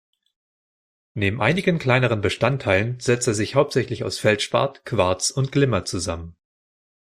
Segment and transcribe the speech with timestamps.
[1.13, 6.35] Neben einigen kleineren Bestandteilen setzt er sich hauptsächlich aus Feldspat, Quarz und Glimmer zusammen.